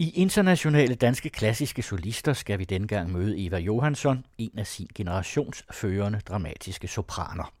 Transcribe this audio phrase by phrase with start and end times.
[0.00, 5.64] I Internationale Danske Klassiske Solister skal vi dengang møde Eva Johansson, en af sin generations
[5.70, 7.52] førende dramatiske sopraner.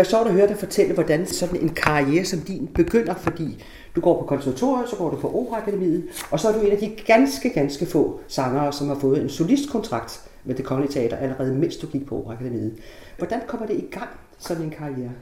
[0.00, 3.64] Være sjovt at høre dig fortælle, hvordan sådan en karriere som din begynder, fordi
[3.96, 6.78] du går på konservatoriet, så går du på Operaakademiet, og så er du en af
[6.78, 11.54] de ganske, ganske få sangere, som har fået en solistkontrakt med det kongelige teater, allerede
[11.54, 12.74] mens du gik på Operaakademiet.
[13.18, 15.12] Hvordan kommer det i gang, sådan en karriere?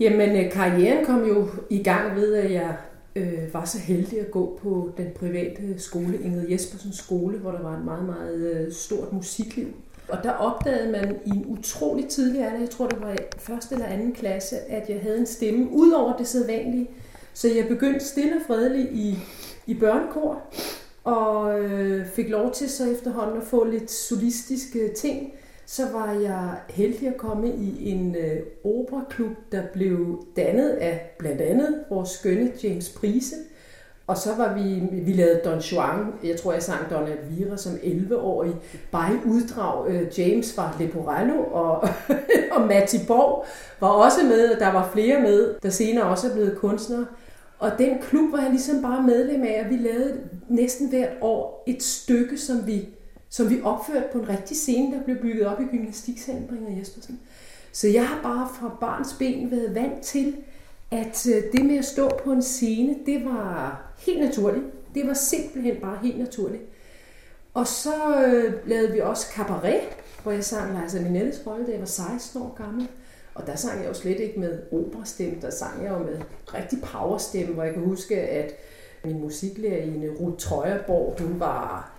[0.00, 2.76] Jamen, øh, karrieren kom jo i gang ved, at jeg
[3.16, 7.62] øh, var så heldig at gå på den private skole, Ingrid Jespersens skole, hvor der
[7.62, 9.66] var et meget, meget øh, stort musikliv.
[10.08, 13.74] Og der opdagede man i en utrolig tidlig alder, jeg tror det var i første
[13.74, 16.90] eller anden klasse, at jeg havde en stemme ud over det sædvanlige.
[17.34, 19.18] Så jeg begyndte stille og fredeligt i,
[19.66, 20.42] i børnekor,
[21.04, 25.32] og øh, fik lov til så efterhånden at få lidt solistiske ting.
[25.66, 31.40] Så var jeg heldig at komme i en øh, operaklub, der blev dannet af blandt
[31.40, 33.36] andet vores skønne James Prise,
[34.06, 37.72] og så var vi, vi lavede Don Juan, jeg tror jeg sang Don Elvira som
[37.72, 38.54] 11-årig,
[38.90, 39.90] bare i uddrag.
[39.90, 41.88] Øh, James var Leporello, og,
[42.56, 43.46] og Matti Borg
[43.80, 47.06] var også med, og der var flere med, der senere også er blevet kunstnere.
[47.58, 51.64] Og den klub var jeg ligesom bare medlem af, og vi lavede næsten hvert år
[51.66, 52.88] et stykke, som vi,
[53.30, 57.20] som vi opførte på en rigtig scene, der blev bygget op i gymnastiksalen Bringer Jespersen.
[57.72, 60.34] Så jeg har bare fra barns ben været vant til,
[60.90, 64.64] at øh, det med at stå på en scene, det var helt naturligt.
[64.94, 66.62] Det var simpelthen bare helt naturligt.
[67.54, 69.80] Og så øh, lavede vi også cabaret,
[70.22, 72.88] hvor jeg sang Liza Minnelles rolle, da jeg var 16 år gammel.
[73.34, 76.20] Og der sang jeg jo slet ikke med operastemme, der sang jeg jo med
[76.54, 78.52] rigtig powerstemme, hvor jeg kan huske, at
[79.04, 81.93] min musiklærerinde Ruth Trøjerborg, hun var,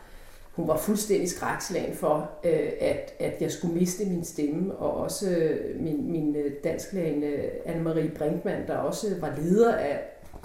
[0.55, 5.29] hun var fuldstændig skrækslagen for, øh, at, at jeg skulle miste min stemme, og også
[5.29, 7.33] øh, min, min øh, dansklærerinde
[7.65, 9.99] Anne-Marie Brinkmann, der også var leder af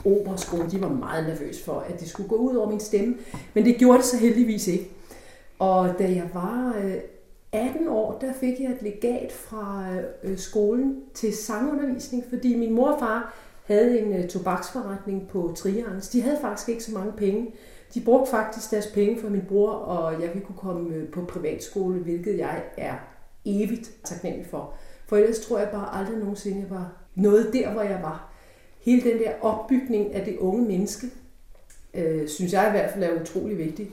[0.04, 3.16] operaskolen, de var meget nervøs for, at det skulle gå ud over min stemme.
[3.54, 4.90] Men det gjorde det så heldigvis ikke.
[5.58, 6.94] Og da jeg var øh,
[7.52, 9.84] 18 år, der fik jeg et legat fra
[10.22, 13.34] øh, skolen til sangundervisning, fordi min mor og far
[13.64, 16.08] havde en øh, tobaksforretning på Triangles.
[16.08, 17.46] De havde faktisk ikke så mange penge.
[17.94, 21.98] De brugte faktisk deres penge for min bror, og jeg kunne komme øh, på privatskole,
[21.98, 22.94] hvilket jeg er
[23.44, 24.74] evigt taknemmelig for.
[25.06, 28.32] For ellers tror jeg bare aldrig nogensinde, jeg var noget der, hvor jeg var
[28.80, 31.06] hele den der opbygning af det unge menneske,
[31.94, 33.90] øh, synes jeg i hvert fald er utrolig vigtig.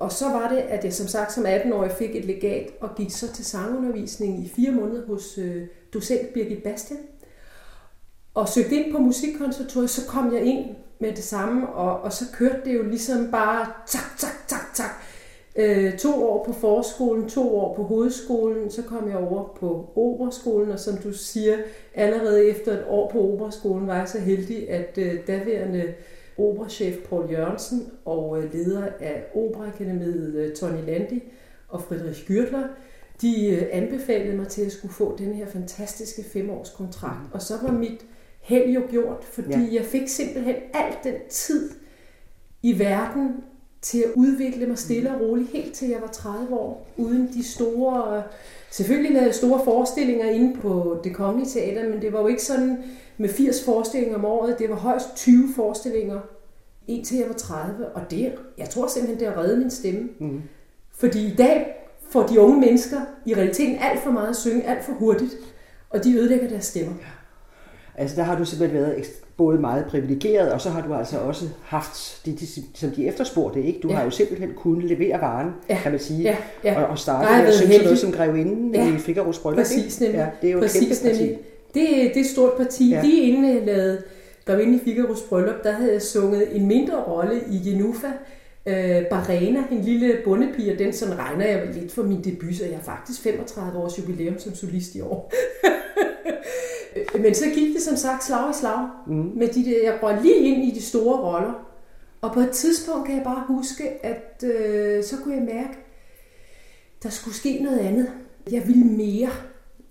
[0.00, 3.10] Og så var det, at jeg som sagt som 18-årig fik et legat og gik
[3.10, 7.00] så til sangundervisning i fire måneder hos øh, docent Birgit Bastian.
[8.34, 10.66] Og søgte ind på musikkonservatoriet, så kom jeg ind
[10.98, 14.90] med det samme, og, og så kørte det jo ligesom bare tak, tak, tak, tak.
[15.56, 20.70] Øh, to år på forskolen, to år på hovedskolen, så kom jeg over på operaskolen,
[20.70, 21.56] og som du siger,
[21.94, 25.94] allerede efter et år på operaskolen var jeg så heldig, at øh, daværende
[26.38, 31.22] operachef Paul Jørgensen og øh, leder af Operaakademiet øh, Tony Landi
[31.68, 32.66] og Friedrich Gürtler,
[33.20, 37.20] de øh, anbefalede mig til at skulle få den her fantastiske femårskontrakt.
[37.32, 38.06] Og så var mit
[38.48, 39.74] held jo gjort, fordi ja.
[39.74, 41.70] jeg fik simpelthen alt den tid
[42.62, 43.34] i verden,
[43.82, 47.44] til at udvikle mig stille og roligt, helt til jeg var 30 år, uden de
[47.44, 48.22] store...
[48.70, 52.42] Selvfølgelig lavede jeg store forestillinger inde på det kongelige teater, men det var jo ikke
[52.42, 52.84] sådan
[53.18, 54.58] med 80 forestillinger om året.
[54.58, 56.20] Det var højst 20 forestillinger,
[56.88, 57.88] indtil jeg var 30.
[57.88, 60.08] Og det, jeg tror simpelthen, det har reddet min stemme.
[60.18, 60.42] Mm.
[60.90, 61.74] Fordi i dag
[62.10, 65.36] får de unge mennesker i realiteten alt for meget at synge, alt for hurtigt,
[65.90, 66.94] og de ødelægger deres stemmer.
[67.98, 69.06] Altså der har du simpelthen været
[69.36, 73.62] både meget privilegeret, og så har du altså også haft det, de, som de efterspurgte.
[73.62, 73.80] Ikke?
[73.80, 73.94] Du ja.
[73.94, 75.78] har jo simpelthen kunnet levere varen, ja.
[75.82, 76.36] kan man sige, ja.
[76.64, 76.82] Ja.
[76.82, 78.88] Og, og starte med at synge noget som grevinden ja.
[78.88, 79.56] i Figaro's bryllup.
[79.56, 80.18] Præcis, nemlig.
[80.18, 81.04] Ja, det er jo Præcis, et.
[81.04, 81.38] Nemlig.
[81.74, 82.90] Det, det er et stort parti.
[82.90, 83.02] Ja.
[83.02, 84.02] Lige inden jeg lavede
[84.44, 88.06] Grevinden i Figaro's bryllup, der havde jeg sunget en mindre rolle i Genufa,
[88.68, 92.64] øh, Barena, en lille bondepige, og den sådan regner jeg lidt for min debut, så
[92.64, 95.32] jeg er faktisk 35 års jubilæum som solist i år.
[97.22, 99.32] Men så gik det som sagt slag i slag mm.
[99.36, 101.68] med de der, jeg røg lige ind i de store roller.
[102.20, 105.78] Og på et tidspunkt kan jeg bare huske, at øh, så kunne jeg mærke,
[107.02, 108.10] der skulle ske noget andet.
[108.50, 109.30] Jeg ville mere.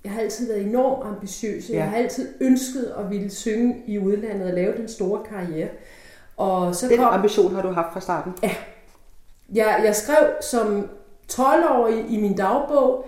[0.03, 1.69] Jeg har altid været enormt ambitiøs.
[1.69, 1.75] Ja.
[1.75, 5.69] Jeg har altid ønsket at ville synge i udlandet og lave den store karriere.
[6.37, 8.33] Og så den kom, ambition har du haft fra starten?
[8.43, 8.55] Ja.
[9.53, 10.89] Jeg, jeg skrev som
[11.31, 13.07] 12-årig i min dagbog,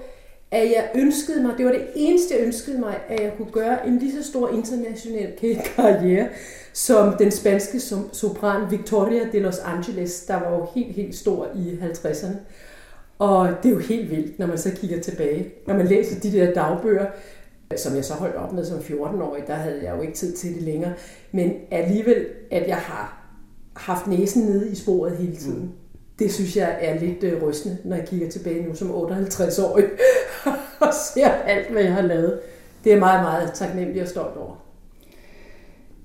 [0.52, 3.88] at jeg ønskede mig, det var det eneste jeg ønskede mig, at jeg kunne gøre
[3.88, 5.34] en lige så stor international
[5.76, 6.28] karriere
[6.74, 7.80] som den spanske
[8.12, 12.36] sopran Victoria de Los Angeles, der var jo helt, helt stor i 50'erne.
[13.20, 15.54] Og det er jo helt vildt, når man så kigger tilbage.
[15.68, 17.06] Når man læser de der dagbøger,
[17.78, 20.56] som jeg så holdt op med som 14-årig, der havde jeg jo ikke tid til
[20.56, 20.94] det længere.
[21.32, 23.19] Men alligevel, at jeg har
[23.80, 25.62] haft næsen nede i sporet hele tiden.
[25.62, 25.70] Mm.
[26.20, 29.86] Det synes jeg er lidt øh, rystende, når jeg kigger tilbage nu som 58-årig
[30.80, 32.40] og ser alt, hvad jeg har lavet.
[32.84, 34.56] Det er meget, meget taknemmelig og stolt over.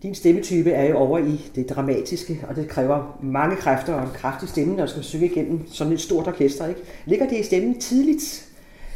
[0.02, 4.10] Din stemmetype er jo over i det dramatiske, og det kræver mange kræfter og en
[4.14, 6.66] kraftig stemme, når du skal synge igennem sådan et stort orkester.
[6.66, 6.80] Ikke?
[7.06, 8.48] Ligger det i stemmen tidligt?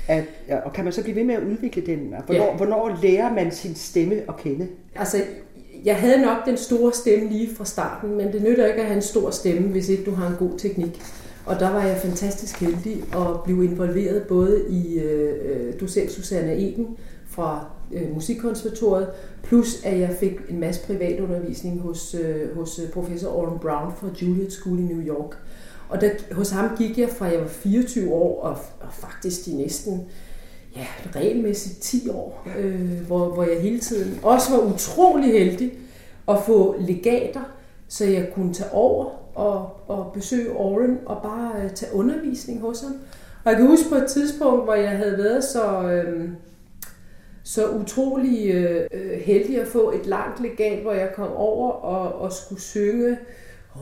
[0.09, 0.25] At,
[0.65, 2.15] og kan man så blive ved med at udvikle den?
[2.27, 2.57] Hvornår, ja.
[2.57, 4.69] hvornår lærer man sin stemme at kende?
[4.97, 5.17] Altså,
[5.85, 8.97] jeg havde nok den store stemme lige fra starten, men det nytter ikke at have
[8.97, 11.03] en stor stemme, hvis ikke du har en god teknik.
[11.47, 16.57] Og der var jeg fantastisk heldig at blive involveret både i øh, øh docent Susanne
[16.57, 16.87] Eden
[17.29, 19.09] fra øh, Musikkonservatoriet,
[19.43, 24.09] plus at jeg fik en masse privatundervisning hos, øh, hos øh, professor Oren Brown fra
[24.23, 25.37] Juilliard School i New York.
[25.89, 29.57] Og der, hos ham gik jeg fra jeg var 24 år og, og faktisk de
[29.57, 30.07] næsten
[30.79, 30.87] ja,
[31.21, 35.73] regelmæssigt 10 år, øh, hvor, hvor jeg hele tiden også var utrolig heldig
[36.29, 37.41] at få legater,
[37.89, 39.05] så jeg kunne tage over
[39.39, 42.93] og, og besøge Oren og bare øh, tage undervisning hos ham.
[43.45, 45.83] Og jeg kan huske på et tidspunkt, hvor jeg havde været så...
[45.83, 46.29] Øh,
[47.43, 52.21] så utrolig øh, øh heldig at få et langt legat, hvor jeg kom over og,
[52.21, 53.19] og skulle synge.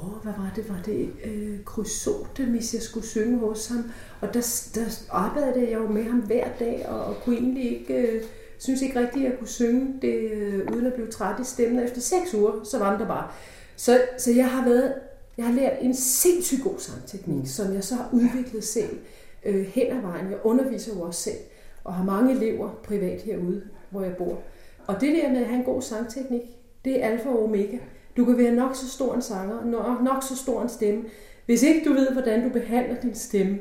[0.03, 0.69] Åh, oh, hvad var det?
[0.69, 3.91] Var det øh, Chrysotemis, jeg skulle synge hos ham?
[4.21, 7.95] Og der, der arbejdede jeg jo med ham hver dag, og, og kunne egentlig ikke...
[7.95, 8.23] Øh,
[8.59, 11.85] synes ikke rigtigt, at jeg kunne synge det, øh, uden at blive træt i stemmen.
[11.85, 13.29] Efter seks uger, så var det bare.
[13.77, 14.95] Så, så jeg har været,
[15.39, 17.47] jeg har lært en sindssygt god sangteknik, mm.
[17.47, 18.99] som jeg så har udviklet selv
[19.45, 20.31] øh, hen ad vejen.
[20.31, 21.39] Jeg underviser jo også selv
[21.85, 24.39] og har mange elever privat herude, hvor jeg bor.
[24.87, 26.43] Og det der med at have en god sangteknik,
[26.85, 27.79] det er alfa og omega.
[28.17, 31.05] Du kan være nok så stor en sanger, nok, nok så stor en stemme.
[31.47, 33.59] Hvis ikke du ved, hvordan du behandler din stemme,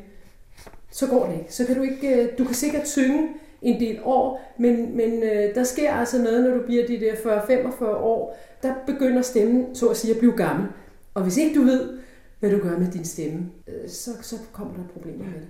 [0.91, 1.53] så går det ikke.
[1.53, 3.29] Så kan du ikke, øh, du kan sikkert synge
[3.61, 7.13] en del år, men, men øh, der sker altså noget, når du bliver de der
[7.13, 10.67] 40-45 år, der begynder stemmen, så at sige, at blive gammel.
[11.13, 11.99] Og hvis ikke du ved,
[12.39, 15.47] hvad du gør med din stemme, øh, så, så kommer der problemer med det.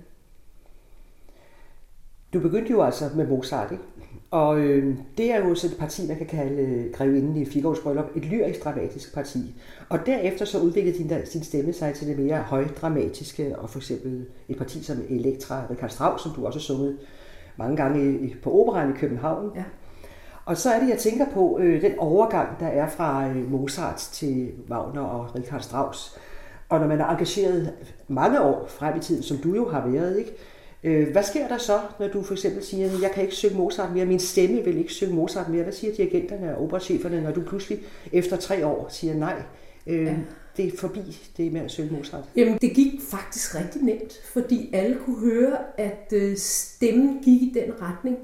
[2.32, 3.84] Du begyndte jo altså med Mozart, ikke?
[4.30, 7.82] Og øh, det er jo så et parti, man kan kalde øh, Grevinden i Figaro's
[7.82, 9.54] Bryllup, et lyrisk dramatisk parti.
[9.88, 14.26] Og derefter så udviklede din, sin stemme sig til det mere højdramatiske, og for eksempel
[14.48, 16.96] et parti som Elektra, Richard Strauss, som du også har sunget
[17.56, 19.52] mange gange i, på Operan i København.
[19.56, 19.64] Ja.
[20.44, 24.08] Og så er det, jeg tænker på øh, den overgang, der er fra øh, Mozart
[24.12, 26.18] til Wagner og Richard Strauss.
[26.68, 27.72] Og når man er engageret
[28.08, 30.32] mange år frem i tiden, som du jo har været, ikke?
[30.86, 33.56] Øh, hvad sker der så, når du for eksempel siger, at jeg kan ikke synge
[33.56, 35.62] Mozart mere, min stemme vil ikke synge Mozart mere?
[35.62, 39.42] Hvad siger dirigenterne og operacheferne, når du pludselig efter tre år siger nej?
[39.86, 40.14] Øh, ja.
[40.56, 42.24] Det er forbi det med at synge Mozart.
[42.36, 47.52] Jamen, det gik faktisk rigtig nemt, fordi alle kunne høre, at øh, stemmen gik i
[47.54, 48.18] den retning.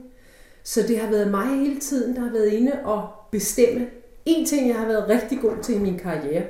[0.62, 3.86] Så det har været mig hele tiden, der har været inde og bestemme.
[4.24, 6.42] En ting, jeg har været rigtig god til i min karriere,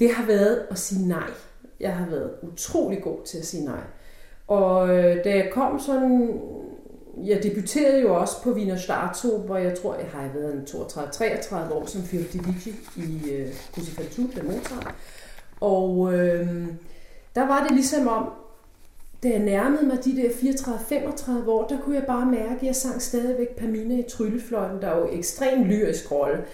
[0.00, 1.30] det har været at sige nej.
[1.80, 3.80] Jeg har været utrolig god til at sige nej.
[4.52, 6.40] Og øh, da jeg kom sådan,
[7.24, 11.74] jeg debuterede jo også på Wiener Staatso, hvor jeg tror, jeg har været en 32-33
[11.74, 14.94] år som Fiordivici i øh, Crucifixu de Mozart.
[15.60, 16.66] Og øh,
[17.34, 18.30] der var det ligesom om,
[19.22, 22.76] da jeg nærmede mig de der 34-35 år, der kunne jeg bare mærke, at jeg
[22.76, 26.44] sang stadigvæk Pamina i Tryllefløjten, der er jo ekstremt lyrisk rolle.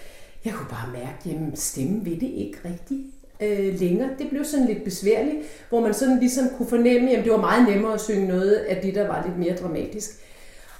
[0.45, 3.07] Jeg kunne bare mærke, at stemmen ved det ikke rigtigt
[3.43, 4.09] øh, længere.
[4.19, 5.37] Det blev sådan lidt besværligt,
[5.69, 8.83] hvor man sådan ligesom kunne fornemme, at det var meget nemmere at synge noget af
[8.83, 10.11] det, der var lidt mere dramatisk.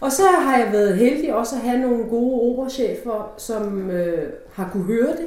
[0.01, 4.71] Og så har jeg været heldig også at have nogle gode operachefer, som øh, har
[4.73, 5.27] kunne høre det,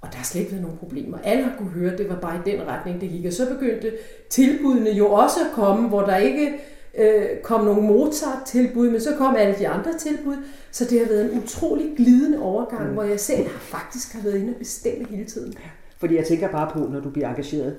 [0.00, 1.18] og der har slet ikke været nogen problemer.
[1.24, 3.26] Alle har kunne høre, det var bare i den retning, det gik.
[3.26, 3.92] Og så begyndte
[4.30, 6.52] tilbudene jo også at komme, hvor der ikke
[6.98, 10.36] øh, kom nogen Mozart-tilbud, men så kom alle de andre tilbud.
[10.70, 12.92] Så det har været en utrolig glidende overgang, mm.
[12.92, 15.52] hvor jeg selv har faktisk har været inde og bestemme hele tiden.
[15.52, 15.83] Ja.
[16.04, 17.76] Fordi jeg tænker bare på, når du bliver engageret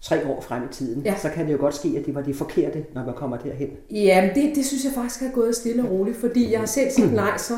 [0.00, 1.14] tre år frem i tiden, ja.
[1.18, 3.68] så kan det jo godt ske, at det var det forkerte, når man kommer derhen.
[3.90, 6.90] Ja, det, det synes jeg faktisk er gået stille og roligt, fordi jeg har selv
[6.90, 7.54] sagt nej så,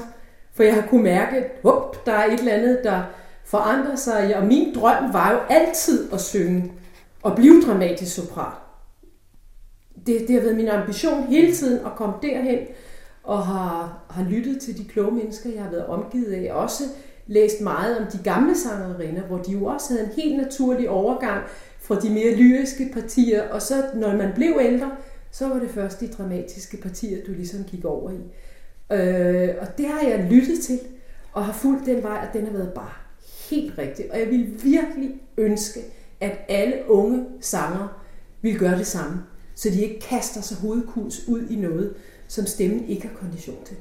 [0.55, 1.65] for jeg har kunne mærke, at
[2.07, 3.03] der er et eller andet, der
[3.45, 6.73] forandrer sig, og min drøm var jo altid at synge
[7.23, 8.53] og blive dramatisk sopran.
[10.07, 12.59] Det, det har været min ambition hele tiden at komme derhen,
[13.23, 16.53] og har, har lyttet til de kloge mennesker, jeg har været omgivet af.
[16.53, 16.85] Også
[17.33, 21.45] læst meget om de gamle sangerinder, hvor de jo også havde en helt naturlig overgang
[21.81, 24.91] fra de mere lyriske partier, og så når man blev ældre,
[25.31, 28.21] så var det først de dramatiske partier, du ligesom gik over i.
[28.93, 30.81] Øh, og det har jeg lyttet til,
[31.33, 32.93] og har fulgt den vej, og den har været bare
[33.51, 34.13] helt rigtig.
[34.13, 35.81] Og jeg vil virkelig ønske,
[36.21, 38.03] at alle unge sanger
[38.43, 39.23] vil gøre det samme,
[39.55, 41.95] så de ikke kaster sig hovedkuls ud i noget,
[42.29, 43.77] som stemmen ikke har kondition til.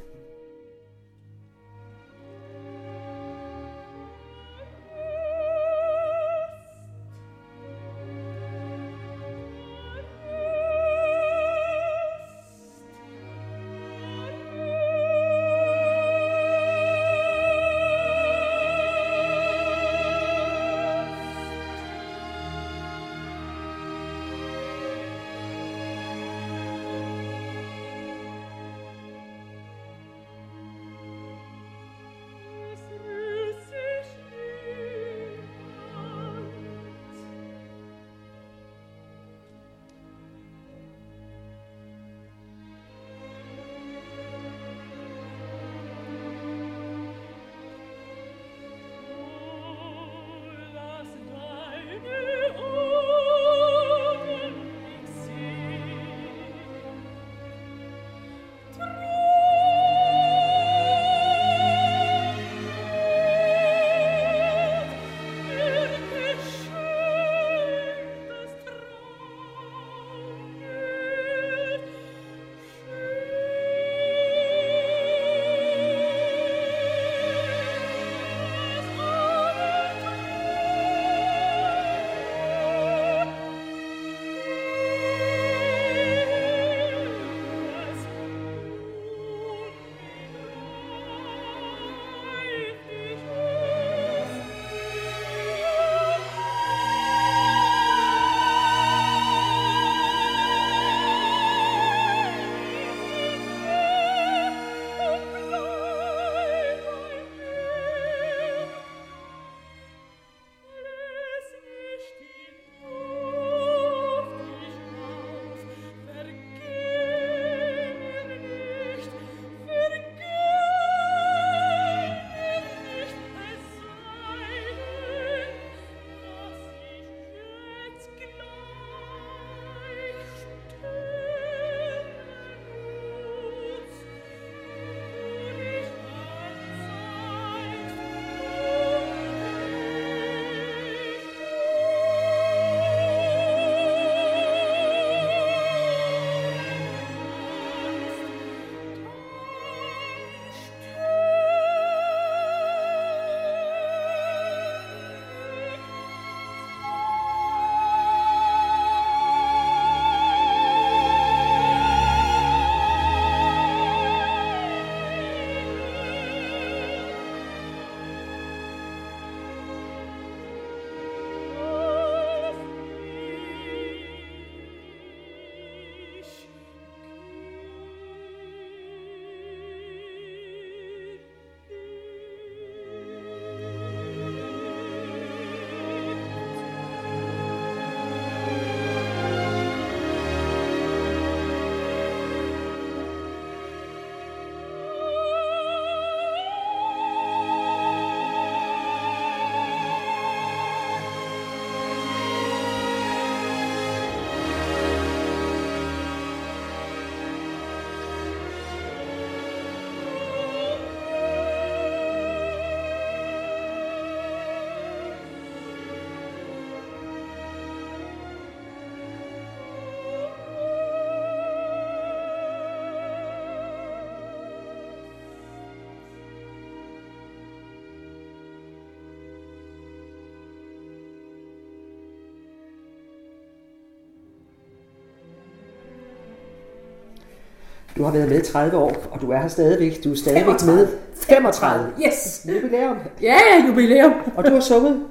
[237.97, 240.03] Du har været med 30 år, og du er her stadigvæk.
[240.03, 240.77] Du er stadigvæk 35.
[240.77, 241.91] med 35.
[242.07, 242.47] Yes!
[242.49, 242.97] Jubilæum.
[243.21, 244.13] Ja, jubilæum.
[244.35, 245.03] Og du har sunget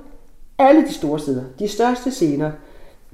[0.59, 2.51] alle de store steder, de største scener.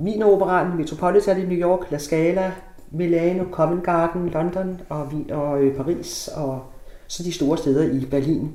[0.00, 2.52] Wien Operan, Metropolitan i New York, La Scala,
[2.90, 6.62] Milano, Covent Garden, London og, Wien og øh, Paris og
[7.06, 8.54] så de store steder i Berlin.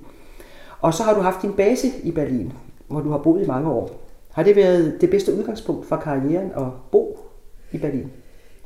[0.81, 2.53] Og så har du haft din base i Berlin,
[2.87, 4.01] hvor du har boet i mange år.
[4.31, 7.19] Har det været det bedste udgangspunkt for karrieren at bo
[7.71, 8.11] i Berlin?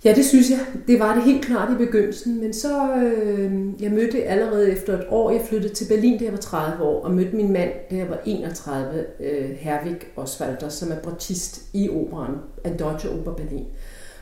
[0.06, 0.60] Ja, det synes jeg.
[0.88, 5.06] Det var det helt klart i begyndelsen, men så øh, jeg mødte allerede efter et
[5.10, 7.96] år, jeg flyttede til Berlin, da jeg var 30 år, og mødte min mand, da
[7.96, 13.66] jeg var 31, øh, Herwig Oswalder, som er bratist i operan af Deutsche Oper Berlin.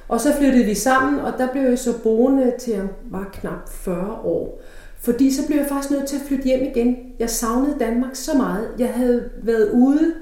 [0.07, 3.69] Og så flyttede vi sammen, og der blev jeg så boende til jeg var knap
[3.69, 4.61] 40 år.
[4.99, 6.97] Fordi så blev jeg faktisk nødt til at flytte hjem igen.
[7.19, 8.67] Jeg savnede Danmark så meget.
[8.79, 10.13] Jeg havde været ude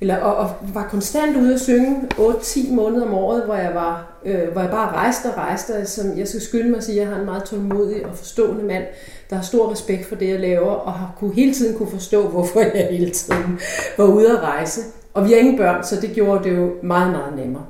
[0.00, 4.20] eller, og, og var konstant ude at synge 8-10 måneder om året, hvor jeg, var,
[4.24, 5.86] øh, hvor jeg bare rejste og rejste.
[5.86, 8.64] Som jeg skal skynde mig at sige, at jeg har en meget tålmodig og forstående
[8.64, 8.84] mand,
[9.30, 12.28] der har stor respekt for det, jeg laver, og har kunne, hele tiden kunne forstå,
[12.28, 13.60] hvorfor jeg hele tiden
[13.98, 14.80] var ude at rejse.
[15.14, 17.66] Og vi har ingen børn, så det gjorde det jo meget, meget nemmere.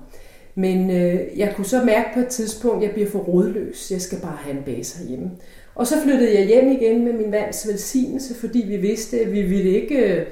[0.54, 3.90] Men øh, jeg kunne så mærke på et tidspunkt, at jeg bliver for rodløs.
[3.90, 5.30] Jeg skal bare have en base herhjemme.
[5.74, 9.42] Og så flyttede jeg hjem igen med min mands velsignelse, fordi vi vidste, at vi
[9.42, 9.96] ville ikke...
[9.96, 10.26] Øh,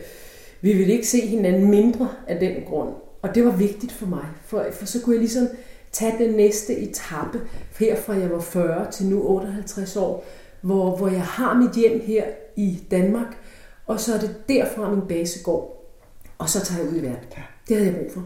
[0.61, 2.89] vi ville ikke se hinanden mindre af den grund.
[3.23, 5.49] Og det var vigtigt for mig, for, for så kunne jeg ligesom
[5.93, 7.41] tage den næste etape,
[7.79, 10.25] her fra jeg var 40 til nu 58 år,
[10.61, 12.25] hvor, hvor jeg har mit hjem her
[12.57, 13.37] i Danmark,
[13.87, 15.91] og så er det derfra min base går,
[16.39, 17.25] og så tager jeg ud i verden.
[17.69, 18.23] Det havde jeg brug for.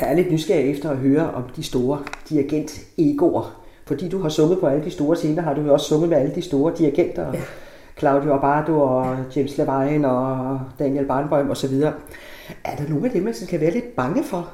[0.00, 3.62] Jeg er lidt nysgerrig efter at høre om de store dirigent-egoer.
[3.86, 6.16] Fordi du har sunget på alle de store scener, har du jo også sunget med
[6.16, 7.32] alle de store dirigenter.
[7.34, 7.40] Ja
[7.98, 11.74] Claudio Abbado og James Levine og Daniel Barnbøm osv.
[12.64, 14.52] Er der nogle af dem, man kan være lidt bange for?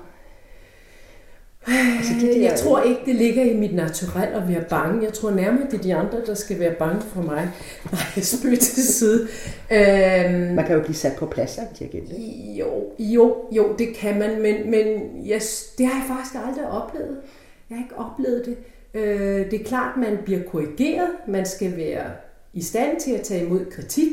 [1.67, 2.41] Altså, de der...
[2.41, 5.05] Jeg tror ikke, det ligger i mit naturel at være bange.
[5.05, 7.51] Jeg tror nærmere, det er de andre, der skal være bange for mig.
[7.93, 9.29] Nej, jeg spøger til side.
[9.71, 10.55] Øhm...
[10.55, 12.13] Man kan jo blive sat på plads af dirigent.
[12.59, 12.67] Jo,
[12.99, 14.87] jo, jo, det kan man, men, men
[15.27, 17.17] yes, det har jeg faktisk aldrig oplevet.
[17.71, 18.57] Jeg har ikke oplevet det.
[18.95, 21.09] Øh, det er klart, man bliver korrigeret.
[21.29, 22.05] Man skal være
[22.53, 24.13] i stand til at tage imod kritik,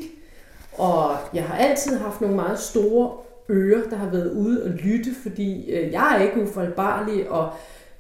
[0.78, 3.12] og jeg har altid haft nogle meget store
[3.50, 7.50] ører, der har været ude og lytte, fordi øh, jeg er ikke ufaldbarlig, og,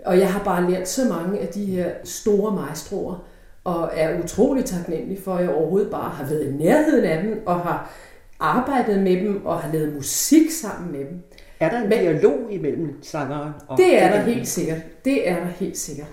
[0.05, 3.25] og jeg har bare lært så mange af de her store maestroer,
[3.63, 7.43] og er utrolig taknemmelig for, at jeg overhovedet bare har været i nærheden af dem,
[7.45, 7.91] og har
[8.39, 11.23] arbejdet med dem, og har lavet musik sammen med dem.
[11.59, 15.05] Er der en Men, dialog imellem sangeren og Det er der helt sikkert.
[15.05, 16.07] Det er der helt sikkert.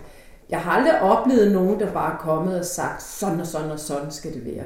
[0.50, 3.80] Jeg har aldrig oplevet nogen, der bare er kommet og sagt, sådan og sådan og
[3.80, 4.64] sådan skal det være.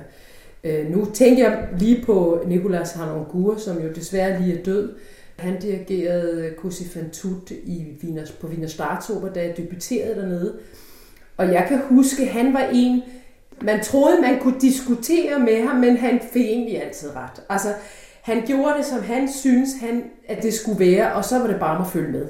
[0.65, 4.93] Øh, nu tænker jeg lige på Nicolas Hanongur, som jo desværre lige er død.
[5.37, 10.59] Han dirigerede Cosi fan tutte i Wiener, på Wiener Staatsoper, da jeg debuterede dernede.
[11.37, 13.03] Og jeg kan huske, han var en,
[13.61, 17.43] man troede, man kunne diskutere med ham, men han fik egentlig altid ret.
[17.49, 17.69] Altså,
[18.23, 21.61] han gjorde det, som han synes, han, at det skulle være, og så var det
[21.61, 22.27] bare at følge med.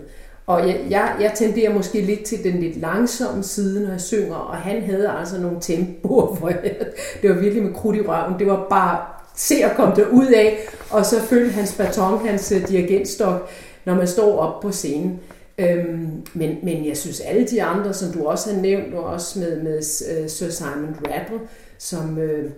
[0.50, 4.34] Og jeg, jeg, jeg tenderer måske lidt til den lidt langsomme side, når jeg synger,
[4.34, 6.76] og han havde altså nogle tempoer, hvor jeg,
[7.22, 8.38] det var virkelig med krudt i røven.
[8.38, 8.98] Det var bare
[9.36, 10.58] se at komme der ud af,
[10.90, 13.48] og så følge hans baton, hans øh, dirigentstok,
[13.84, 15.20] når man står op på scenen.
[15.58, 19.38] Øhm, men, men jeg synes alle de andre, som du også har nævnt, og også
[19.38, 21.40] med, med uh, Sir Simon Rattle,
[21.78, 22.50] som øh,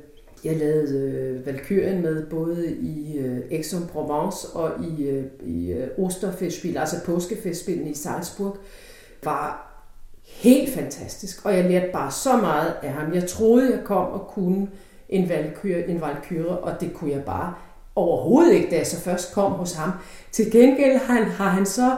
[0.44, 6.78] jeg lavede øh, Valkyrien med både i øh, Aix-en-Provence og i, øh, i øh, Osterfestspiel,
[6.78, 8.56] altså påskefestspillene i Salzburg,
[9.24, 9.72] var
[10.24, 11.44] helt fantastisk.
[11.46, 13.14] Og jeg lærte bare så meget af ham.
[13.14, 14.68] Jeg troede, jeg kom og kunne
[15.08, 17.54] en valkyre, en valkyre og det kunne jeg bare
[17.94, 19.90] overhovedet ikke, da jeg så først kom hos ham.
[20.32, 21.96] Til gengæld han, har han så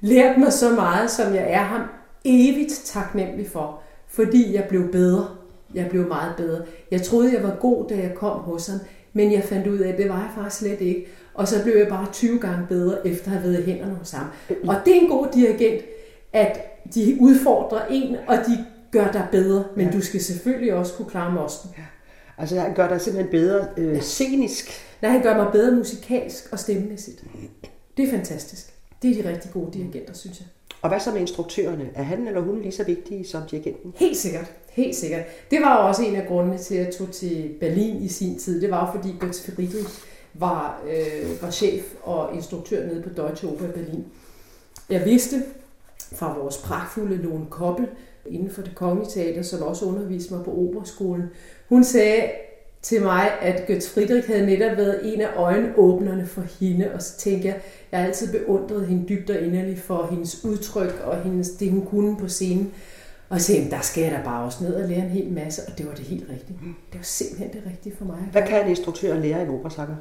[0.00, 1.80] lært mig så meget, som jeg er ham
[2.24, 5.28] evigt taknemmelig for, fordi jeg blev bedre
[5.74, 6.62] jeg blev meget bedre.
[6.90, 8.80] Jeg troede, jeg var god, da jeg kom hos ham,
[9.12, 11.06] men jeg fandt ud af, at det var jeg faktisk slet ikke.
[11.34, 14.10] Og så blev jeg bare 20 gange bedre, efter at have været i hænderne hos
[14.10, 14.26] ham.
[14.66, 15.82] Og det er en god dirigent,
[16.32, 16.60] at
[16.94, 19.92] de udfordrer en, og de gør dig bedre, men ja.
[19.92, 21.70] du skal selvfølgelig også kunne klare mosten.
[21.78, 21.82] Ja.
[22.38, 24.70] Altså han gør dig simpelthen bedre øh, scenisk?
[25.02, 27.24] Nej, han gør mig bedre musikalsk og stemmemæssigt.
[27.96, 28.74] Det er fantastisk.
[29.02, 30.46] Det er de rigtig gode dirigenter, synes jeg.
[30.82, 31.90] Og hvad så med instruktørerne?
[31.94, 33.94] Er han eller hun lige så vigtige som dirigenten?
[33.96, 34.52] Helt sikkert.
[34.74, 35.22] Helt sikkert.
[35.50, 38.38] Det var jo også en af grundene til, at jeg tog til Berlin i sin
[38.38, 38.60] tid.
[38.60, 43.48] Det var jo fordi Götz Friedrich var, øh, var chef og instruktør nede på Deutsche
[43.48, 44.04] Oper Berlin.
[44.90, 45.42] Jeg vidste
[46.12, 47.86] fra vores pragtfulde Lone Koppel
[48.26, 51.24] inden for det kongelige teater, som også underviste mig på operaskolen.
[51.68, 52.22] Hun sagde
[52.82, 57.18] til mig, at Götz Friedrich havde netop været en af øjenåbnerne for hende, og så
[57.18, 57.60] tænkte jeg,
[57.92, 61.86] jeg har altid beundret hende dybt og inderligt for hendes udtryk og hendes, det, hun
[61.86, 62.72] kunne på scenen.
[63.34, 65.78] Og så der skal jeg da bare også ned og lære en hel masse, og
[65.78, 66.58] det var det helt rigtige.
[66.92, 68.28] Det var simpelthen det rigtige for mig.
[68.32, 69.96] Hvad kan en instruktør lære i en operasanger?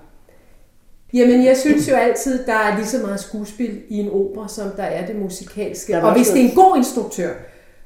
[1.13, 4.72] Jamen, jeg synes jo altid, der er lige så meget skuespil i en opera, som
[4.72, 6.04] der er det musikalske.
[6.04, 7.34] Og hvis det er en god instruktør,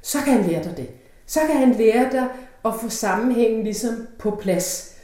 [0.02, 0.88] så kan han lære dig det.
[1.26, 2.28] Så kan han lære dig
[2.66, 4.96] at få sammenhængen ligesom på plads.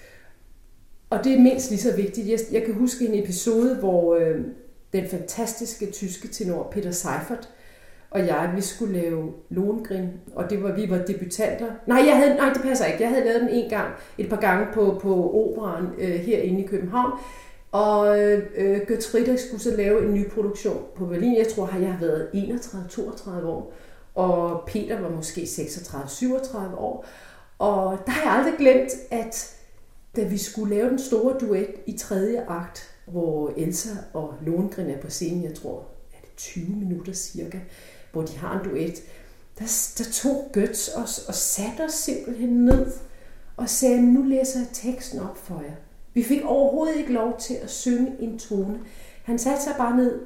[1.09, 2.27] Og det er mindst lige så vigtigt.
[2.27, 4.41] Jeg, jeg kan huske en episode, hvor øh,
[4.93, 7.49] den fantastiske tyske tenor Peter Seifert
[8.13, 11.71] og jeg, vi skulle lave Lohengrin, og det var, vi var debutanter.
[11.87, 13.01] Nej, jeg havde, nej, det passer ikke.
[13.01, 16.67] Jeg havde lavet den en gang, et par gange på, på operan øh, herinde i
[16.67, 17.11] København.
[17.71, 21.37] Og øh, Götz Friedrich skulle så lave en ny produktion på Berlin.
[21.37, 23.73] Jeg tror, jeg har været 31-32 år,
[24.15, 27.05] og Peter var måske 36-37 år.
[27.59, 29.55] Og der har jeg aldrig glemt, at
[30.15, 35.01] da vi skulle lave den store duet i tredje akt, hvor Elsa og Lohengrin er
[35.01, 37.59] på scenen, jeg tror, er det 20 minutter cirka,
[38.13, 39.03] hvor de har en duet,
[39.59, 42.91] der, der tog Götz os og satte os simpelthen ned
[43.57, 45.75] og sagde, nu læser jeg teksten op for jer.
[46.13, 48.79] Vi fik overhovedet ikke lov til at synge en tone.
[49.23, 50.19] Han satte sig bare ned,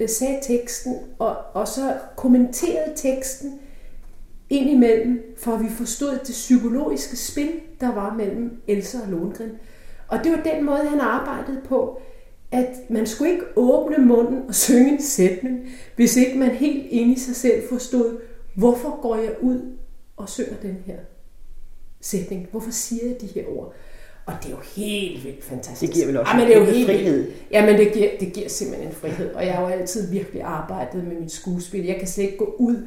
[0.00, 3.60] øh, sagde teksten, og, og så kommenterede teksten
[4.50, 9.52] ind imellem, for at vi forstod det psykologiske spil, der var mellem Elsa og Lohengrin.
[10.08, 12.00] Og det var den måde, han arbejdede på,
[12.56, 17.14] at man skulle ikke åbne munden og synge en sætning, hvis ikke man helt inde
[17.14, 18.16] i sig selv forstod,
[18.54, 19.60] hvorfor går jeg ud
[20.16, 20.96] og synger den her
[22.00, 22.48] sætning?
[22.50, 23.74] Hvorfor siger jeg de her ord?
[24.26, 25.80] Og det er jo helt vildt fantastisk.
[25.80, 27.22] Det giver vel også Ja, men det er jo en helt frihed.
[27.22, 27.36] Vildt.
[27.50, 29.34] Ja, men det giver, det giver simpelthen en frihed.
[29.34, 31.84] Og jeg har jo altid virkelig arbejdet med mit skuespil.
[31.84, 32.86] Jeg kan slet ikke gå ud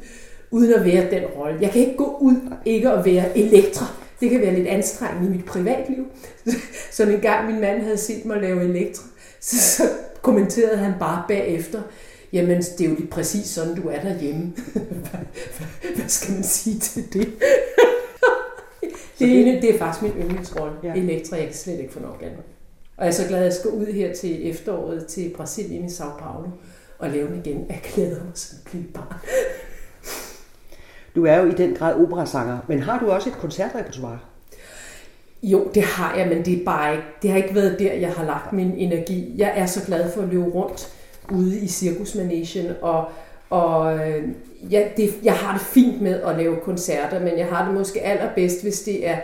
[0.50, 1.58] uden at være den rolle.
[1.60, 3.86] Jeg kan ikke gå ud ikke at være elektra.
[4.20, 6.06] Det kan være lidt anstrengende i mit privatliv.
[6.92, 9.02] Så en gang min mand havde set mig lave elektra,
[9.40, 9.82] så, så
[10.22, 11.82] kommenterede han bare bagefter,
[12.32, 14.52] jamen det er jo lige præcis sådan, du er derhjemme.
[14.72, 14.82] hvad,
[15.58, 17.26] hvad, hvad skal man sige til det?
[18.80, 20.94] det, det- ene, det er faktisk min yndlingsrolle, Ja.
[20.94, 21.36] elektra.
[21.36, 22.30] Jeg kan slet ikke få nok af.
[22.96, 25.88] Og jeg er så glad, at jeg skal ud her til efteråret til Brasilien i
[25.88, 26.48] São Paulo
[26.98, 27.66] og lave den igen.
[27.68, 29.14] Jeg glæder mig som et lille barn.
[31.14, 34.18] Du er jo i den grad operasanger, men har du også et koncertrepertoire?
[35.42, 38.10] Jo, det har jeg, men det er bare ikke, det har ikke været der, jeg
[38.12, 39.34] har lagt min energi.
[39.36, 40.92] Jeg er så glad for at løbe rundt
[41.32, 43.04] ude i cirkusmanagen, og,
[43.50, 44.28] og øh,
[44.70, 48.00] ja, det, jeg har det fint med at lave koncerter, men jeg har det måske
[48.00, 49.16] allerbedst, hvis det er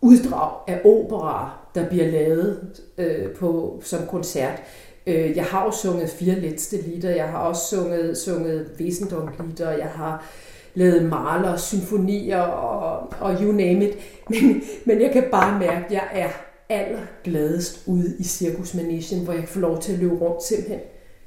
[0.00, 4.62] uddrag af opera, der bliver lavet øh, på, som koncert.
[5.06, 9.88] Øh, jeg har jo sunget fire letste lieder, jeg har også sunget, sunget Wesendonck-lieder, jeg
[9.94, 10.24] har
[10.74, 13.98] lavet maler, symfonier og, og you name it.
[14.30, 16.28] Men, men jeg kan bare mærke, at jeg er
[16.68, 20.80] allergladest ude i cirkusmanagen, hvor jeg får lov til at løbe rundt simpelthen.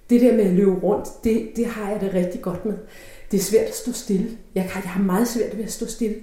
[0.09, 2.73] Det der med at løbe rundt, det, det har jeg det rigtig godt med.
[3.31, 4.27] Det er svært at stå stille.
[4.55, 6.15] Jeg, kan, jeg har meget svært ved at stå stille.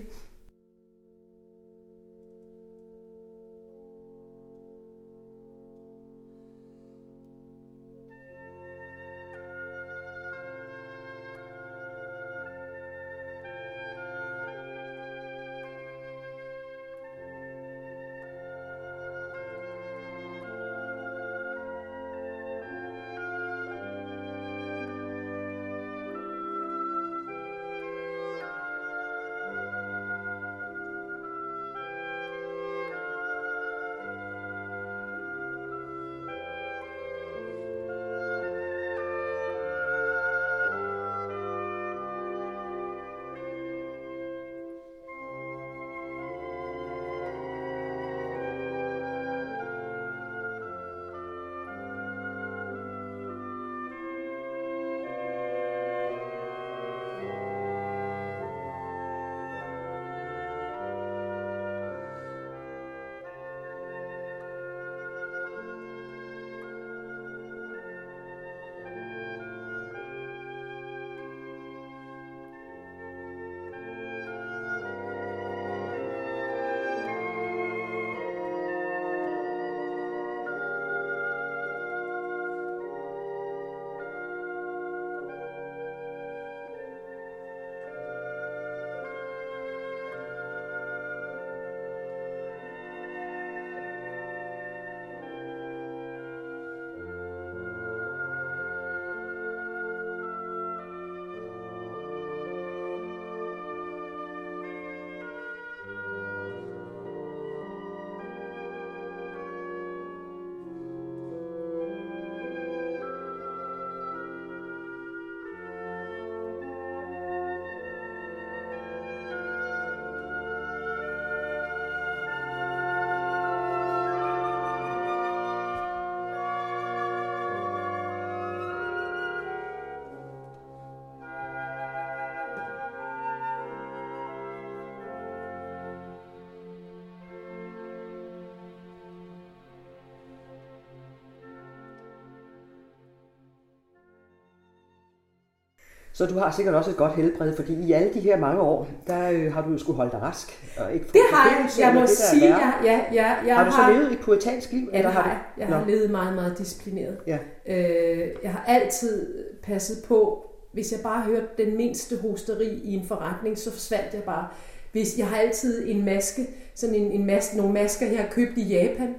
[146.12, 148.88] Så du har sikkert også et godt helbred, fordi i alle de her mange år,
[149.06, 150.74] der øh, har du jo skulle holde dig rask.
[150.76, 151.70] Og ikke det har jeg.
[151.78, 154.88] Jeg må det, sige, ja, ja, ja, jeg har du så levet et puritansk liv?
[154.92, 155.38] Ja, det har jeg.
[155.58, 155.90] Jeg har Nå.
[155.90, 157.16] levet meget, meget disciplineret.
[157.26, 157.38] Ja.
[157.66, 163.06] Øh, jeg har altid passet på, hvis jeg bare hørte den mindste hosteri i en
[163.06, 164.48] forretning, så forsvandt jeg bare.
[164.92, 168.52] Hvis jeg har altid en maske, sådan en, en maske, nogle masker, jeg har købt
[168.58, 169.14] i Japan,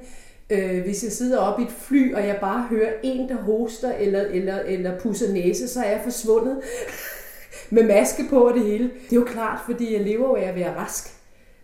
[0.52, 3.94] Øh, hvis jeg sidder oppe i et fly, og jeg bare hører en, der hoster
[3.94, 6.58] eller, eller, eller pusser næse, så er jeg forsvundet
[7.70, 8.84] med maske på og det hele.
[8.84, 11.14] Det er jo klart, fordi jeg lever af at være rask.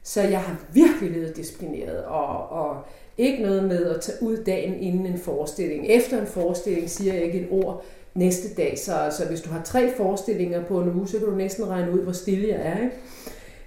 [0.04, 2.78] Så jeg har virkelig levet disciplineret, og, og
[3.17, 5.88] ikke noget med at tage ud dagen inden en forestilling.
[5.88, 9.62] Efter en forestilling siger jeg ikke et ord næste dag, så, så hvis du har
[9.63, 12.84] tre forestillinger på en uge, så kan du næsten regne ud, hvor stille jeg er.
[12.84, 12.95] Ikke?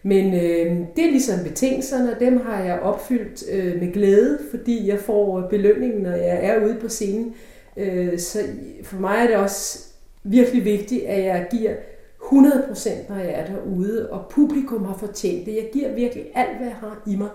[0.03, 4.89] Men øh, det er ligesom betingelserne, og dem har jeg opfyldt øh, med glæde, fordi
[4.89, 7.35] jeg får belønningen, når jeg er ude på scenen.
[7.77, 8.39] Øh, så
[8.83, 9.89] for mig er det også
[10.23, 11.75] virkelig vigtigt, at jeg giver
[12.23, 15.55] 100% når jeg er derude, og publikum har fortjent det.
[15.55, 17.29] Jeg giver virkelig alt, hvad jeg har i mig,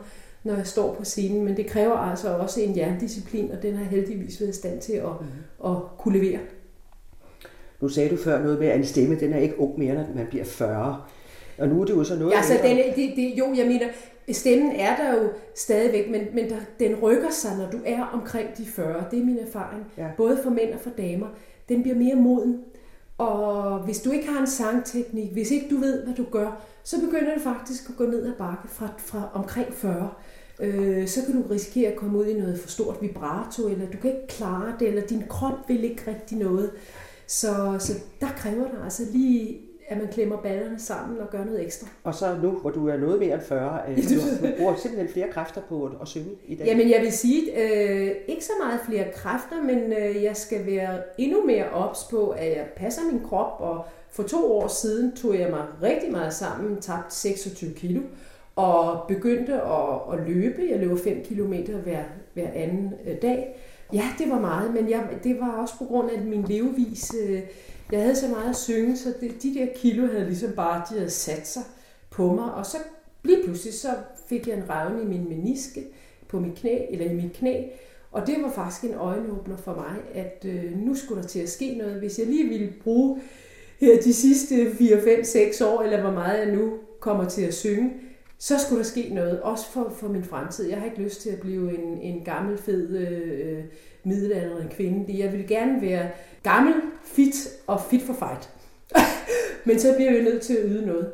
[0.44, 3.86] når jeg står på scenen, men det kræver altså også en jerndisciplin, og den har
[3.86, 5.70] heldigvis været i stand til at, mm.
[5.70, 6.40] at kunne levere.
[7.82, 10.08] Nu sagde du før noget med, at en stemme den er ikke ung mere, når
[10.16, 11.02] man bliver 40.
[11.58, 12.32] Og nu er det jo så noget...
[12.32, 13.88] Ja, så den, det, det, jo, jeg mener,
[14.32, 18.58] stemmen er der jo stadigvæk, men, men der, den rykker sig, når du er omkring
[18.58, 19.06] de 40.
[19.12, 19.86] Det er min erfaring.
[19.98, 20.08] Ja.
[20.18, 21.28] Både for mænd og for damer.
[21.70, 22.62] Den bliver mere moden.
[23.18, 27.02] Og hvis du ikke har en sangteknik, hvis ikke du ved, hvad du gør, så
[27.02, 30.10] begynder det faktisk at gå ned ad bakke fra, fra omkring 40.
[30.60, 33.98] Øh, så kan du risikere at komme ud i noget for stort vibrato, eller du
[33.98, 36.72] kan ikke klare det, eller din krop vil ikke rigtig noget.
[37.28, 41.64] Så, så der kræver det altså lige at man klemmer ballerne sammen og gør noget
[41.64, 41.88] ekstra.
[42.04, 45.28] Og så nu, hvor du er noget mere end 40, øh, du, bruger simpelthen flere
[45.32, 46.68] kræfter på at, at synge i dag.
[46.68, 50.98] Jamen jeg vil sige, øh, ikke så meget flere kræfter, men øh, jeg skal være
[51.18, 55.40] endnu mere ops på, at jeg passer min krop, og for to år siden tog
[55.40, 58.02] jeg mig rigtig meget sammen, tabt 26 kilo,
[58.56, 60.62] og begyndte at, at løbe.
[60.70, 63.56] Jeg løber 5 km hver, hver anden øh, dag.
[63.94, 67.16] Ja, det var meget, men jeg, det var også på grund af min levevis.
[67.22, 67.42] Øh,
[67.92, 70.98] jeg havde så meget at synge, så det, de der kilo havde ligesom bare de
[70.98, 71.64] havde sat sig
[72.10, 72.54] på mig.
[72.54, 72.78] Og så
[73.24, 73.90] lige pludselig så
[74.28, 75.84] fik jeg en revne i min meniske
[76.28, 77.64] på mit knæ, eller i mit knæ.
[78.12, 81.50] Og det var faktisk en øjenåbner for mig, at øh, nu skulle der til at
[81.50, 82.00] ske noget.
[82.00, 83.22] Hvis jeg lige ville bruge
[83.80, 87.54] her de sidste 4, 5, 6 år, eller hvor meget jeg nu kommer til at
[87.54, 87.94] synge,
[88.38, 90.70] så skulle der ske noget, også for, for min fremtid.
[90.70, 93.64] Jeg har ikke lyst til at blive en, en gammel, fed, øh, øh
[94.06, 95.20] middelalderen kvinde.
[95.20, 96.08] Jeg vil gerne være
[96.44, 98.50] gammel, fit og fit for fight.
[99.66, 101.12] Men så bliver jeg nødt til at yde noget.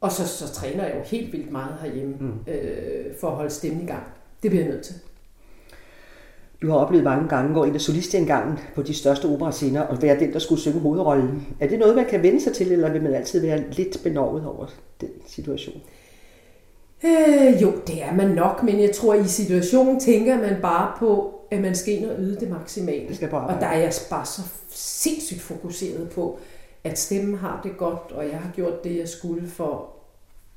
[0.00, 2.52] Og så, så træner jeg jo helt vildt meget herhjemme mm.
[2.52, 4.02] øh, for at holde stemmen i gang.
[4.42, 4.94] Det bliver jeg nødt til.
[6.62, 10.20] Du har oplevet mange gange, hvor en af solistindgangen på de største operascener og være
[10.20, 11.46] den, der skulle synge hovedrollen.
[11.60, 14.46] Er det noget, man kan vende sig til, eller vil man altid være lidt benovet
[14.46, 14.66] over
[15.00, 15.80] den situation?
[17.04, 21.35] Øh, jo, det er man nok, men jeg tror, i situationen tænker man bare på,
[21.50, 23.08] at man skal ind og yde det maksimale.
[23.08, 26.38] Det skal bare og der er jeg bare så sindssygt fokuseret på,
[26.84, 29.90] at stemmen har det godt, og jeg har gjort det, jeg skulle for,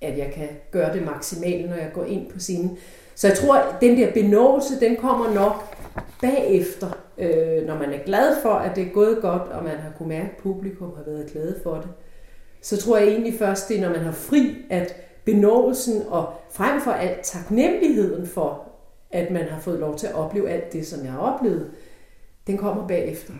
[0.01, 2.77] at jeg kan gøre det maksimale, når jeg går ind på scenen.
[3.15, 5.75] Så jeg tror, at den der benåelse, den kommer nok
[6.21, 9.91] bagefter, øh, når man er glad for, at det er gået godt, og man har
[9.97, 11.89] kunne mærke, at publikum har været glade for det.
[12.61, 16.81] Så tror jeg egentlig først, det er, når man har fri, at benåelsen og frem
[16.81, 18.68] for alt taknemmeligheden for,
[19.11, 21.71] at man har fået lov til at opleve alt det, som jeg har oplevet,
[22.47, 23.33] den kommer bagefter.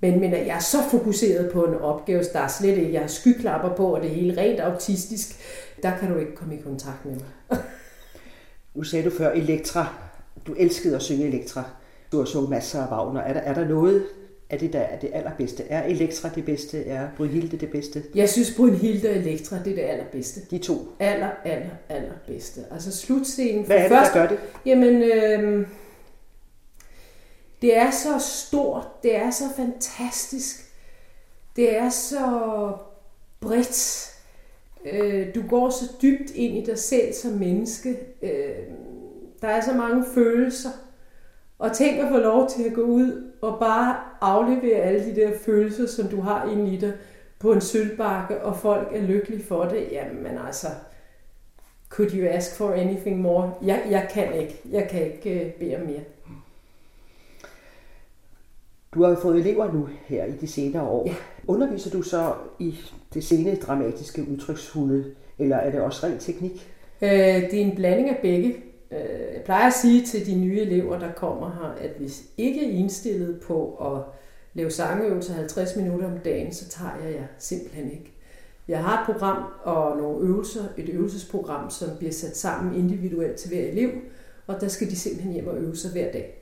[0.00, 3.08] Men, men jeg er så fokuseret på en opgave, der er slet ikke, jeg har
[3.08, 5.38] skyklapper på, og det er helt rent autistisk,
[5.82, 7.58] der kan du ikke komme i kontakt med mig.
[8.74, 9.86] nu sagde du før Elektra.
[10.46, 11.62] Du elskede at synge Elektra.
[12.12, 13.20] Du har sunget masser af Wagner.
[13.20, 14.04] Er der, er der noget,
[14.50, 15.64] er det, der er det allerbedste?
[15.68, 16.86] Er Elektra det bedste?
[16.86, 18.02] Er Brunhilde det bedste?
[18.14, 20.40] Jeg synes, Brunhilde og Elektra det er det allerbedste.
[20.50, 20.88] De to?
[20.98, 22.60] Aller, aller, allerbedste.
[22.70, 23.64] Altså slutscenen...
[23.66, 24.38] Hvad er det, først, der gør det?
[24.66, 25.66] Jamen, øh,
[27.62, 30.64] det er så stort, det er så fantastisk,
[31.56, 32.72] det er så
[33.40, 34.10] bredt.
[34.92, 37.98] Øh, du går så dybt ind i dig selv som menneske.
[38.22, 38.30] Øh,
[39.40, 40.70] der er så mange følelser.
[41.58, 45.38] Og tænk at få lov til at gå ud og bare aflevere alle de der
[45.38, 46.92] følelser, som du har inde i dig
[47.38, 49.88] på en sølvbakke, og folk er lykkelige for det.
[49.92, 50.66] Jamen altså,
[51.88, 53.52] could you ask for anything more?
[53.62, 54.60] Jeg, jeg kan ikke.
[54.70, 56.00] Jeg kan ikke uh, bede om mere.
[58.94, 61.06] Du har jo fået elever nu her i de senere år.
[61.06, 61.14] Ja.
[61.46, 62.74] Underviser du så i
[63.14, 65.04] det sene dramatiske udtryksfulde,
[65.38, 66.70] eller er det også ren teknik?
[67.02, 68.56] Øh, det er en blanding af begge.
[68.90, 72.66] Øh, jeg plejer at sige til de nye elever, der kommer her, at hvis ikke
[72.66, 74.02] er indstillet på at
[74.54, 78.12] lave sangøvelser 50 minutter om dagen, så tager jeg jer simpelthen ikke.
[78.68, 83.48] Jeg har et program og nogle øvelser, et øvelsesprogram, som bliver sat sammen individuelt til
[83.48, 83.90] hver elev,
[84.46, 86.37] og der skal de simpelthen hjem og øve sig hver dag.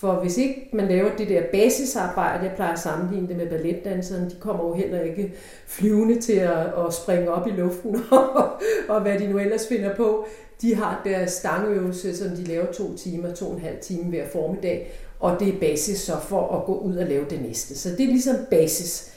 [0.00, 4.30] For hvis ikke man laver det der basisarbejde, jeg plejer at sammenligne det med balletdanserne,
[4.30, 5.32] de kommer jo heller ikke
[5.66, 8.50] flyvende til at, at springe op i luften og,
[8.88, 10.26] og hvad de nu ellers finder på.
[10.62, 14.26] De har deres stangøvelse, som de laver to timer, to og en halv time hver
[14.32, 17.78] formiddag, og det er basis så for at gå ud og lave det næste.
[17.78, 19.14] Så det er ligesom basis.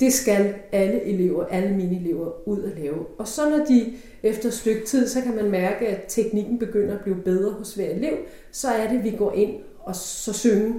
[0.00, 3.06] Det skal alle elever, alle mine elever ud og lave.
[3.18, 6.94] Og så når de efter et stykke tid, så kan man mærke, at teknikken begynder
[6.94, 8.16] at blive bedre hos hver elev,
[8.52, 9.54] så er det, at vi går ind
[9.86, 10.74] og så synge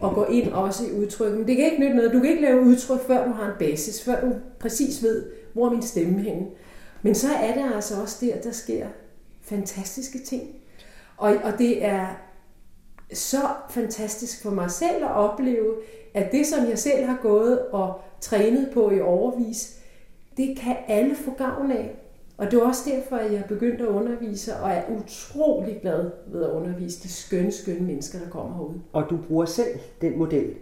[0.00, 1.46] og gå ind også i udtrykken.
[1.46, 2.12] Det kan ikke nytte noget.
[2.12, 5.66] Du kan ikke lave udtryk, før du har en basis, før du præcis ved, hvor
[5.66, 6.46] er min stemme henne.
[7.02, 8.86] Men så er det altså også der, der sker
[9.42, 10.42] fantastiske ting.
[11.16, 12.06] Og, og det er
[13.12, 13.40] så
[13.70, 15.74] fantastisk for mig selv at opleve,
[16.14, 19.78] at det, som jeg selv har gået og trænet på i overvis,
[20.36, 21.96] det kan alle få gavn af.
[22.38, 26.44] Og det er også derfor, at jeg begyndte at undervise, og er utrolig glad ved
[26.44, 28.74] at undervise de skønne, skønne mennesker, der kommer herud.
[28.92, 30.54] Og du bruger selv den model,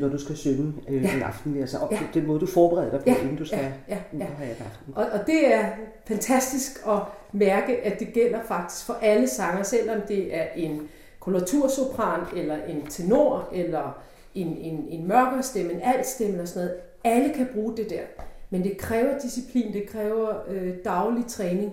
[0.00, 1.16] når du skal synge øh, ja.
[1.16, 1.98] en aften, altså ja.
[2.14, 3.22] den måde, du forbereder dig på, ja.
[3.22, 3.72] inden du skal ja.
[3.88, 3.98] Ja.
[4.18, 4.26] Ja.
[4.40, 4.48] Ja.
[4.50, 4.94] aften.
[4.94, 5.64] Og, og det er
[6.06, 6.98] fantastisk at
[7.32, 10.88] mærke, at det gælder faktisk for alle sanger, selvom det er en
[11.20, 14.02] koloratursopran, eller en tenor, eller
[14.34, 16.80] en, en, en mørkere stemme, en alt stemme og sådan noget.
[17.04, 18.02] Alle kan bruge det der.
[18.50, 21.72] Men det kræver disciplin, det kræver øh, daglig træning,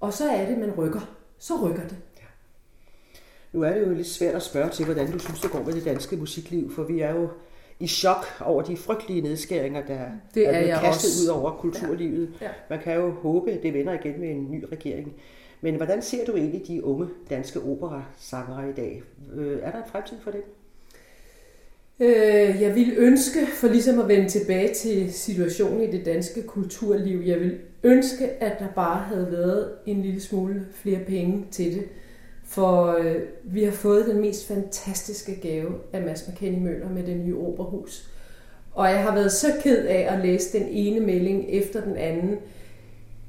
[0.00, 1.16] og så er det, man rykker.
[1.38, 1.96] Så rykker det.
[2.16, 2.26] Ja.
[3.52, 5.72] Nu er det jo lidt svært at spørge til, hvordan du synes, det går med
[5.72, 7.28] det danske musikliv, for vi er jo
[7.80, 10.00] i chok over de frygtelige nedskæringer, der
[10.34, 11.32] det er, er blevet kastet også.
[11.32, 12.32] ud over kulturlivet.
[12.40, 12.46] Ja.
[12.46, 12.52] Ja.
[12.70, 15.12] Man kan jo håbe, at det vender igen med en ny regering.
[15.60, 19.02] Men hvordan ser du egentlig de unge danske operasangere i dag?
[19.34, 20.44] Øh, er der en fremtid for dem?
[22.00, 27.22] Øh, jeg vil ønske, for ligesom at vende tilbage til situationen i det danske kulturliv,
[27.26, 31.84] jeg vil ønske, at der bare havde været en lille smule flere penge til det.
[32.44, 37.16] For øh, vi har fået den mest fantastiske gave af Mads McKinney Møller med det
[37.16, 38.10] nye operahus.
[38.72, 42.36] Og jeg har været så ked af at læse den ene melding efter den anden,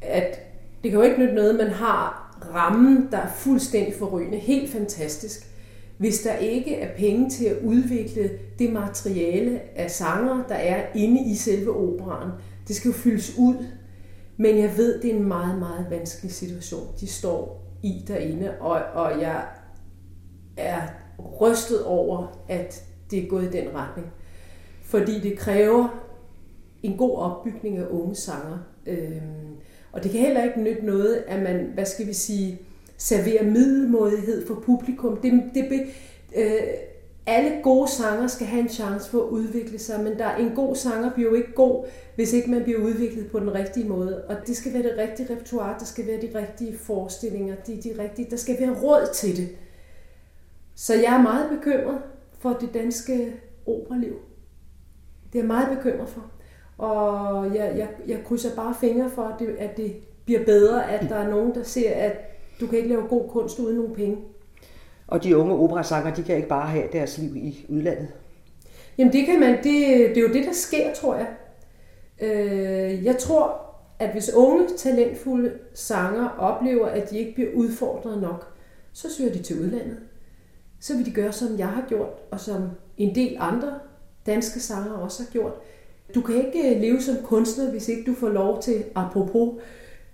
[0.02, 0.40] at
[0.84, 5.48] det kan jo ikke nytte noget, man har rammen, der er fuldstændig forrygende, helt fantastisk
[5.98, 8.30] hvis der ikke er penge til at udvikle
[8.60, 12.32] det materiale af sanger, der er inde i selve operaen.
[12.68, 13.66] Det skal jo fyldes ud.
[14.38, 18.82] Men jeg ved, det er en meget, meget vanskelig situation, de står i derinde, og,
[18.94, 19.46] og jeg
[20.58, 20.82] er
[21.42, 24.08] rystet over, at det er gået i den retning.
[24.82, 26.04] Fordi det kræver
[26.84, 28.58] en god opbygning af unge sanger.
[28.86, 29.56] Øhm,
[29.92, 32.62] og det kan heller ikke nytte noget, at man, hvad skal vi sige,
[32.98, 35.18] servere middelmådighed for publikum.
[35.18, 35.88] Det, det,
[36.36, 36.62] øh,
[37.28, 40.76] alle gode sanger skal have en chance for at udvikle sig, men der en god
[40.76, 44.24] sanger bliver jo ikke god, hvis ikke man bliver udviklet på den rigtige måde.
[44.26, 48.04] Og det skal være det rigtige repertoire, der skal være de rigtige forestillinger, de, de
[48.04, 49.50] rigtige, der skal være råd til det.
[50.76, 51.98] Så jeg er meget bekymret
[52.40, 53.34] for det danske
[53.66, 54.14] operaliv.
[55.34, 56.32] Det er jeg meget bekymret for.
[56.78, 61.10] Og jeg, jeg, jeg krydser bare fingre for, at det, at det bliver bedre, at
[61.10, 64.18] der er nogen, der ser, at du kan ikke lave god kunst uden nogen penge.
[65.08, 68.08] Og de unge operasanger, de kan ikke bare have deres liv i udlandet?
[68.98, 69.64] Jamen det kan man, det,
[70.10, 71.28] det er jo det, der sker, tror jeg.
[72.22, 73.62] Øh, jeg tror,
[74.00, 78.54] at hvis unge, talentfulde sanger oplever, at de ikke bliver udfordret nok,
[78.94, 79.98] så søger de til udlandet.
[80.80, 83.80] Så vil de gøre, som jeg har gjort, og som en del andre
[84.26, 85.54] danske sanger også har gjort.
[86.16, 89.62] Du kan ikke leve som kunstner, hvis ikke du får lov til, apropos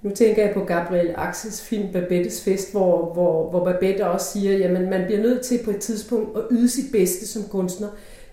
[0.04, 4.66] nu tænker jeg på Gabriel Axels film Babettes Fest, hvor, hvor, hvor Babette også siger,
[4.66, 7.90] at man bliver nødt til på et tidspunkt at yde sit bedste som kunstner.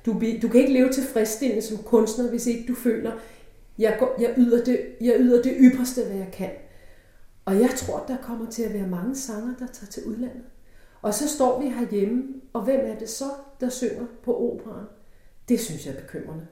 [0.07, 3.13] Du, du kan ikke leve tilfredsstillende som kunstner, hvis ikke du føler,
[3.79, 6.51] jeg, går, jeg, yder det, jeg yder det ypperste, hvad jeg kan.
[7.45, 10.45] Og jeg tror, der kommer til at være mange sanger, der tager til udlandet.
[11.03, 13.25] Og så står vi herhjemme, og hvem er det så,
[13.61, 14.85] der synger på operan?
[15.49, 16.47] Det synes jeg er bekymrende.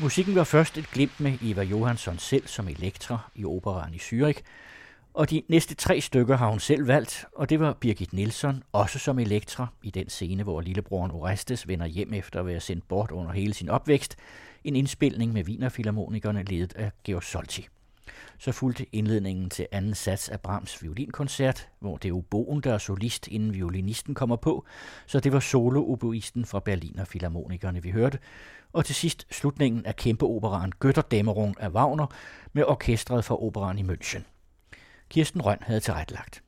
[0.00, 4.40] Musikken var først et glimt med Eva Johansson selv som Elektra i operaen i Zürich,
[5.14, 8.98] og de næste tre stykker har hun selv valgt, og det var Birgit Nilsson, også
[8.98, 13.10] som Elektra, i den scene, hvor lillebroren Orestes vender hjem efter at være sendt bort
[13.10, 14.16] under hele sin opvækst,
[14.64, 17.66] en indspilning med Wienerfilharmonikerne ledet af Georg Solti.
[18.38, 22.78] Så fulgte indledningen til anden sats af Brahms violinkoncert, hvor det er oboen, der er
[22.78, 24.64] solist, inden violinisten kommer på,
[25.06, 25.96] så det var solo
[26.44, 28.18] fra Berliner Philharmonikerne, vi hørte,
[28.72, 32.06] og til sidst slutningen af kæmpeoperaen Götterdämmerung af Wagner
[32.52, 34.22] med orkestret fra operan i München.
[35.08, 36.42] Kirsten Røn havde tilrettelagt.